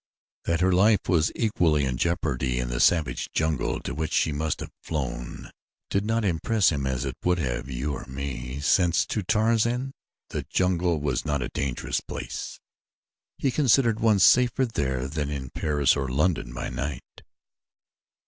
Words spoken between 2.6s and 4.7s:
the savage jungle to which she must